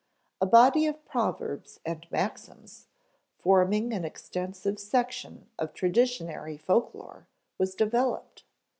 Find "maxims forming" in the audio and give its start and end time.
2.09-3.93